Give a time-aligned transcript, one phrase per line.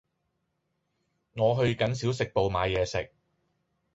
[1.35, 3.11] 我去緊小食部買嘢食